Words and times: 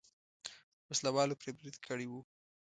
وسله 0.89 1.09
والو 1.15 1.39
پرې 1.41 1.51
برید 1.57 1.75
کړی 1.87 2.07
و. 2.11 2.13